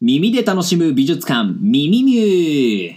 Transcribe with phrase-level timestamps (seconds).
[0.00, 2.96] 耳で楽しむ美術館、ミミミュー。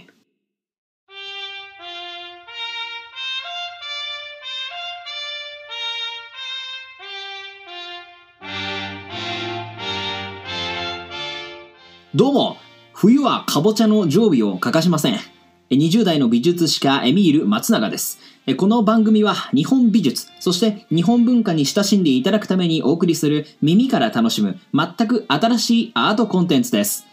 [12.14, 12.56] どうも、
[12.92, 15.31] 冬はかぼちゃの常備を欠かしません。
[15.76, 18.18] 20代の美術史家エミール松永です。
[18.58, 27.06] この番組は日本美術、そして日本文化に親しんでいただくためにお送りする耳から楽しむ全く新しいアートコンテンツです。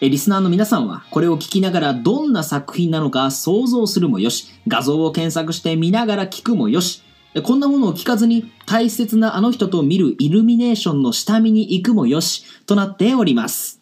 [0.00, 7.02] リスナーの皆さんはこれを聞きながらどんな作品なのか想像するもよし、画像を検索して見ながら聞くもよし、
[7.42, 13.77] こんなものを聞かずに大切なあの人と見るイルミネーションの下見に行くもよしとなっております。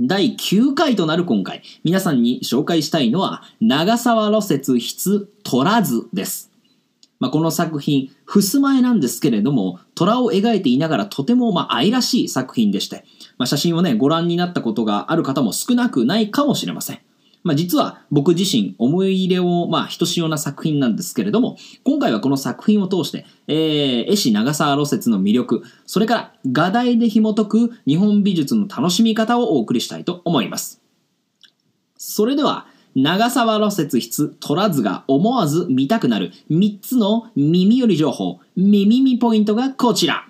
[0.00, 6.50] 第9回となる今回、皆さんに紹介したいのは、長沢露雪筆虎図です。
[7.20, 13.04] まあ、この作品、襖絵なんですけれども、虎を描いていながらとてもまあ愛らしい作品でして、
[13.38, 16.98] まあ、写真をね、ご覧になったことがある方も少なくないかもしれません。
[17.44, 30.80] まあ、実は僕自身思い入れをまあひとしおな作品なんですけれども、今回はこの作品を通して、えー、絵師長沢露雪の魅力、それから画題で紐解く日本美術の楽しみ方をお送りしたいと思います。
[31.98, 40.26] それでは、長沢露雪筆取らずが思わず見たくなる3つの耳寄り情報、耳見ポイントがこちら。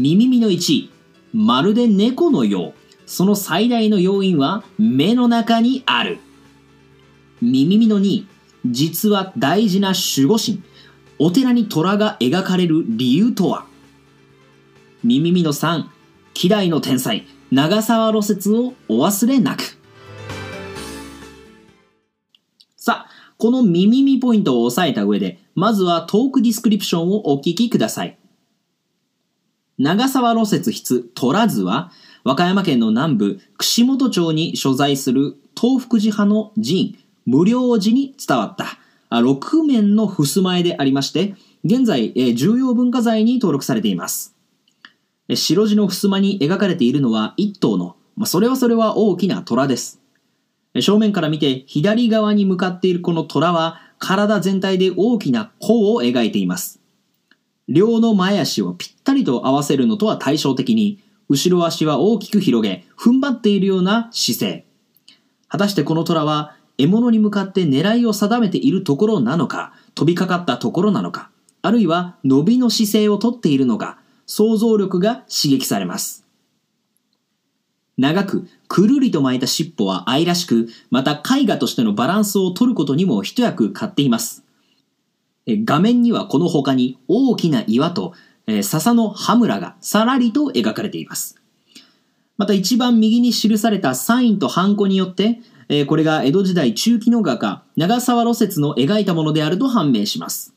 [0.00, 0.90] 耳見の1、
[1.32, 2.74] まるで猫のよう。
[3.04, 6.20] その最大の要因は目の中にある。
[7.42, 8.24] 耳見の2、
[8.64, 10.62] 実は大事な守護神。
[11.18, 13.66] お寺に虎が描かれる理由とは
[15.02, 15.86] 耳見の3、
[16.32, 19.78] 希代の天才、長沢芦雪をお忘れなく。
[22.76, 28.17] さあ、この耳見ポイントを押さえた上で、まずはトークディスクリプションをお聞きください。
[29.78, 31.92] 長沢露雪筆取らずは、
[32.24, 38.78] 和歌山県の南部、串本町に所在する東福寺派の寺院、無料寺に伝わった
[39.10, 41.34] 6面の襖絵でありまして、
[41.64, 44.34] 現在、重要文化財に登録されています。
[45.34, 47.96] 白地の襖に描かれているのは一頭の、
[48.26, 50.00] それはそれは大きな虎です。
[50.80, 56.80] 正面から見て左側に向かっているこの虎は体全体で大きな弧を描いています。
[57.68, 64.64] 両の前足をぴったりと合わせるのとは対照的に、後ろ足は大きく広げ、踏ん張っているような姿勢。
[65.48, 71.30] 果たしてこの虎は、獲物に向かって狙いを定めているところなのか、飛びかかったところなのか、
[71.60, 76.24] あるいは伸びの姿勢をとっているのか、想像力が刺激されます。
[77.98, 84.44] 長く、くるりと巻いた尻尾は愛らしく、また絵画としてのバランスを取ることにも一役買っています。
[85.64, 88.12] 画面にはこの他に大きな岩と、
[88.46, 91.36] え笹の葉村がさらりと描かれています。
[92.36, 100.54] また一番右に記されたサインとハンコによって、えこれが江戸時代中期の画家、長沢露雪の描いたものであると判明します。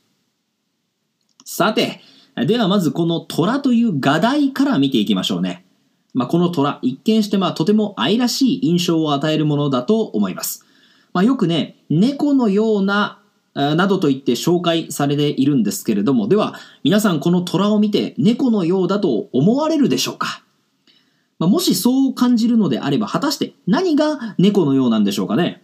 [1.44, 2.02] さて、
[2.36, 5.66] ではまずこの虎という画題から見ていきましょうね。
[6.14, 10.66] まあ、この虎、一見してまあとても愛らしい印象を与えるものだと思います。
[11.14, 13.21] まあ、よくね、猫のような
[13.54, 20.44] などと言って紹介されているんですけれども、では皆さんこの虎を見て猫のようだと思われるでしょうか、
[21.38, 25.62] まあ、もしそう感じるのであれば果たして何が猫のようなんでしょうかね、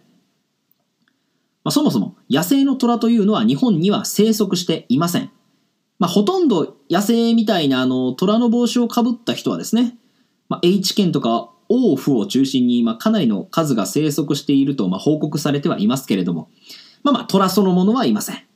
[1.64, 5.30] まあ、そもそも野生の虎というのは日本には生息していません。
[5.98, 9.96] まあ、ほとんど野生みたいなあの虎の帽子をかぶった人はですね、
[10.48, 16.50] まあ、H 県とか王府を中心に、まあ、かなりの数が生息していると、まあ、報告されてはいますけれども、
[17.02, 18.48] まあまあ、虎そのものはいません。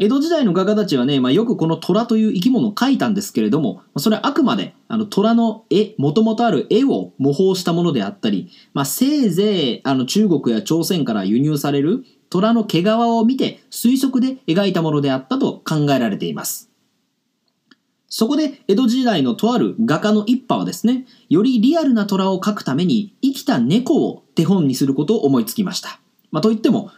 [0.00, 16.70] 江戸時代の画家たちはね、まあ、よくこの虎という生き物を描いたんですけれども、それはあくまで、あの、虎の絵、もともとある絵を模倣したものであったり、まあ、せいぜい、あの、中国や朝鮮から輸入される虎の毛皮を見て推測で描いたものであったと考えられています。
[18.08, 26.00] そこで、江戸時代のとある画家の一派はですね、よりリアルな虎を描くために生きた猫を手本にすることを思いつきました。
[26.30, 26.90] まあ、といっても、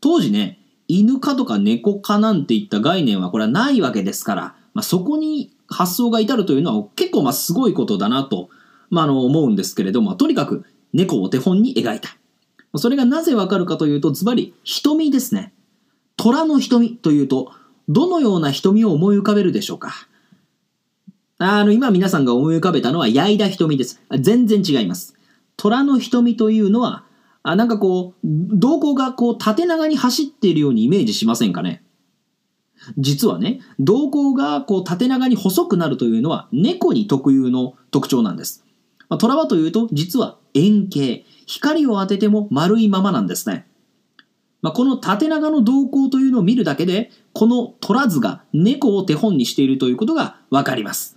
[0.00, 0.58] 当時ね、
[0.88, 4.42] 犬科とか猫科なんていった概念はこれはないわけですから、
[4.74, 8.48] まあ、そこに発想が至るというのは結構まあすごいことだなと、
[8.90, 12.16] まあ、あの思うんですけれども、とにかく猫を手本に描いた。
[12.76, 15.52] それがなぜわかるかというと、ズバリ瞳ですね。
[16.16, 17.52] 虎の瞳というと、
[17.88, 20.08] どのような瞳を思い浮かべるでしょうか
[21.38, 24.02] あの、今皆さんが思い浮かべたのは矢井田瞳です。
[24.18, 25.14] 全然違います。
[25.56, 27.04] 虎の瞳というのは、
[27.42, 31.82] あなんかこう、瞳孔がこう縦長に走っているようにイメージしませんかね？
[32.96, 38.64] 実はね、瞳孔がこう縦長に細くなるというのは猫に特有の特徴なんです。
[39.08, 43.66] まあ、トラはというと実は円形、光を当てても丸いままなんですね。
[44.60, 51.16] まあ、この縦長の瞳孔というのを見るだけで、この取らずが猫を手本にしているということがわかります。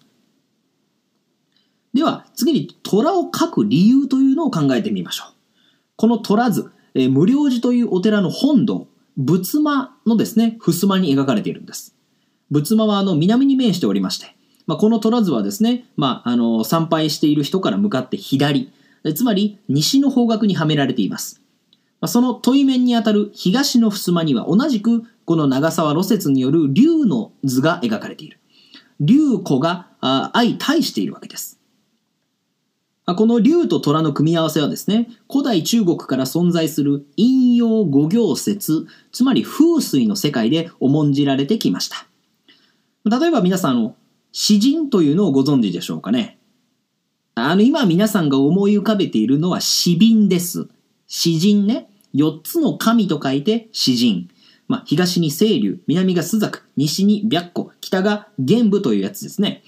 [1.94, 5.34] では、次に虎を描く理由というのを考えてみましょう。
[6.02, 8.88] この取らず、え無料寺というお寺の本堂、
[9.18, 11.96] 仏間のですね、襖に描かれているんです。
[12.50, 18.72] 仏間はあの南に面しておりまして、まあ、この取らずはですね、まあ、あの参拝している人から向かって左、
[19.14, 21.40] つまり西の方角にはめられています。
[22.00, 28.40] まあ、その問い面にあたる東の襖には同じくこの長沢露雪による竜の図が描かれている。
[29.00, 31.61] 竜子が相対しているわけです。
[33.06, 42.08] この竜と虎の組み合わせはですね、古代中国から存在する陰陽五行説、つまり風水の世界で重んじられてきました。
[43.06, 43.96] 例えば皆さん、
[44.32, 46.38] 詩人というのをご存知でしょうかね？
[47.36, 50.68] あの、今皆さんが思い浮かべているのは詩人です。
[51.08, 51.90] 詩人ね。
[52.14, 54.30] 4つの神と書いて詩人。
[54.68, 59.64] まあ、東に清流、南が朱雀、西に白虎、北が玄武というやつですね。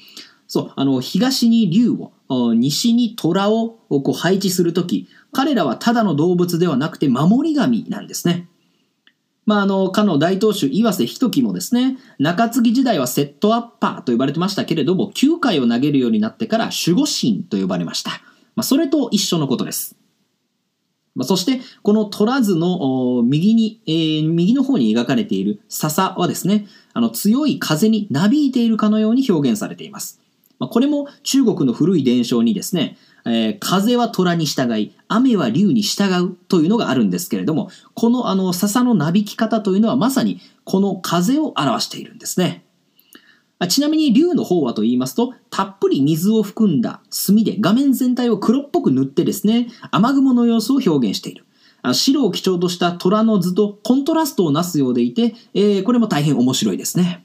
[0.47, 2.11] そう、あの、東に竜を、
[2.55, 8.47] 西に虎をこう配置するとき、彼らはただの動物ではなくて守り神なんですね。
[9.45, 18.11] まあ、あの、かの大当主岩瀬仁樹もですね、中継ぎ時代はセットアッパーと呼ばれてましたけれども、9回を投げるようになってから守護神と呼ばれました。
[18.55, 19.97] まあ、それと一緒のことです。
[21.15, 30.22] まあ、そして、この取らずの右に、えー、右の方に描かれている笹はですね、あの強い風になびいているかのように表現されています。
[30.63, 42.63] まあ、これも中国の古い伝承にですね、えー、風は虎に従い、雨は竜に従うというのがあるんですけれども、このあの笹のなびき方というのはまさにこの風を表しているんですね。
[43.67, 51.45] ちなみに竜の方はと言いますと、たっぷり水を含んだ墨で画面全体を黒っぽく塗ってですね、雨雲の様子を表現している。
[51.91, 57.22] 白を基調とした虎の図とコントラストをなすようでいて、えー、これも大変面白いですね。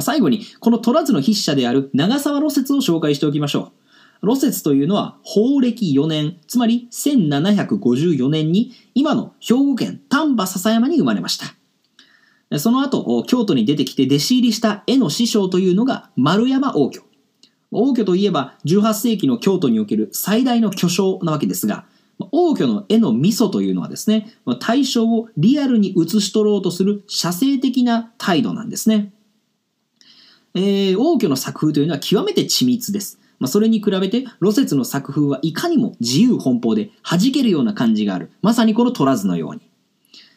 [0.00, 3.72] 最後に、この取らずの筆者である長沢露雪を紹介しておきましょ
[4.22, 4.26] う。
[4.26, 12.58] 露雪というのは、法暦4年、つまり1754年に、今の兵庫県丹波篠山に生まれました。
[12.58, 17.02] その後、京都に出てきて弟子入りした絵の師匠というのが丸山王居。
[17.70, 21.86] 王居といえば18世紀の京都における最大の巨匠なわけですが、
[22.30, 29.12] 王居の絵のミソというのはですね、対象をリアルに写し取ろうとする写生的な態度なんですね。
[30.54, 33.18] えー、王居の作風というのは極めて緻密です。
[33.38, 38.30] まあ、それに比べて、露雪の作風はいかにも自由奔放で弾けるような感じがある。
[38.40, 39.60] まさにこの取らずのように。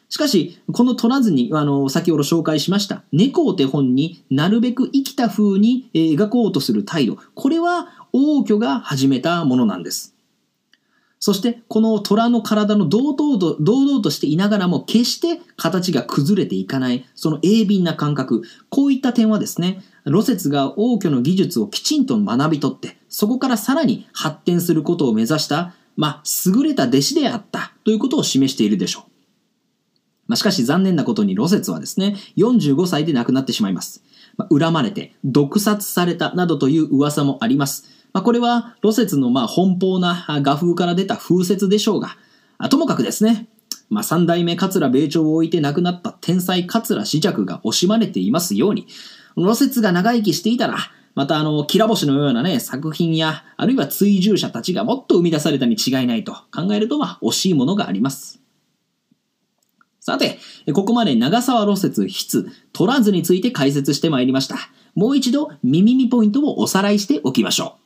[0.09, 7.17] しかし、この取らずに、あの、先ほど紹介しました、猫を手本になるべく生きた風に描こうとする態度。
[7.35, 10.15] これは王居が始めたものなんです。
[11.19, 29.11] そしてこの虎の体の堂々と堂々としていながらも決して形が崩れていかないその鋭敏な感覚こういった点はですね露雪が王居の技術をきちんと学び取ってそこからさらに発展することを目指したまあ優れた弟子であったということを示しているでしょう。
[30.27, 34.03] まあ、しかし残念なことに露雪はですね45歳で亡くなってしまいます。
[34.37, 37.85] まあ、恨まれて毒殺されたなどという噂もあります。
[38.13, 42.17] まあ、これは露雪のまあ奔放な画風から出た風説でしょうが、
[42.69, 43.47] ともかくですね、
[43.89, 48.87] まあ、三代目桂米朝を置いて亡くなった天才桂子尺が惜しまれていますように、
[49.35, 50.77] 露雪が長生きしていたら、
[51.15, 58.41] またあの、きら星のようなね、作品や、あるいは追従者たちがもっと生み出されたに違いないと考えると、まあ、惜しいものがあります。
[60.01, 60.37] さて、
[60.73, 64.57] ここまで長沢露雪筆、取らずについて解説してまいりました。
[64.93, 67.77] もう一度、耳耳ポイントをおさらいしておきましょ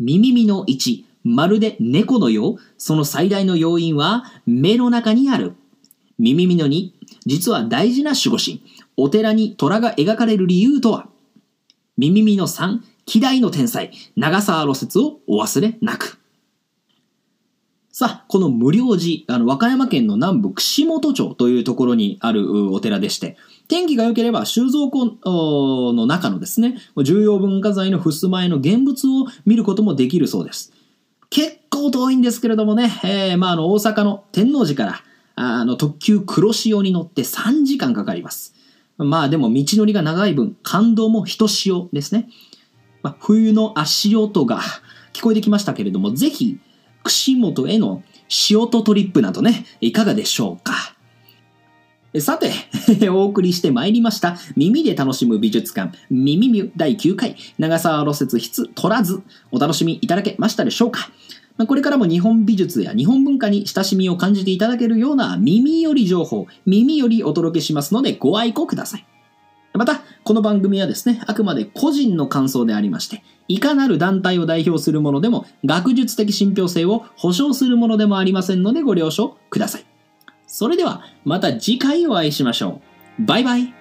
[0.00, 0.04] う。
[0.04, 5.54] 耳耳の1、まるで猫のよう、その最大の要因は目の中にある。
[6.18, 6.92] 耳耳の2、
[7.26, 8.62] 実は大事な守護神、
[8.98, 11.08] お寺に虎が描かれる理由とは？
[11.96, 16.18] 耳耳の3、希代の天才、長沢露雪をお忘れなく。
[17.90, 23.36] さあ、この無料寺、あの、和歌山県の南部串本町というところにあるお寺でして、
[23.66, 25.16] 天気が良ければ収蔵庫
[25.92, 30.72] の中のですね、重要文化財の襖絵の現物を見ることもできるそうです。
[31.30, 35.02] 結構遠いんですけれどもね、えー、まあ、あの、大阪の天王寺から、
[35.34, 38.54] あの、特急黒潮に乗って3時間かかります。
[38.98, 42.28] まあでも道のりが長い分、感動もひとしおですね。
[43.02, 44.60] まあ、冬の足音が
[45.14, 46.58] 聞こえてきましたけれども、ぜひ、
[47.04, 48.02] 串本への
[48.50, 50.96] 塩とトリップなどね、いかがでしょうか。
[52.20, 52.52] さて、
[53.08, 54.36] お送りしてまいりました。
[54.56, 61.10] 耳で楽しむ美術館、耳ミュ第9回、長沢露雪筆取らず、お楽しみいただけましたでしょうか
[61.58, 69.06] まこれからも日本美術や日本文化に親しみを感じていただけるような耳より情報、耳よりお届けしますのでご愛顧ください。
[69.74, 79.84] また、この番組はですね、あくまで個人の感想でありまして、いかなる団体を代表するものでも、学術的信憑性を保証するものでもありませんのでご了承ください。
[80.46, 82.80] それでは、また次回お会いしましょ
[83.20, 83.24] う。
[83.24, 83.77] バイバイ。